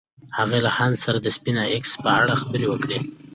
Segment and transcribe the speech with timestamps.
[0.37, 2.99] هغې له هانس سره د سپېساېکس په اړه خبرې وکړې.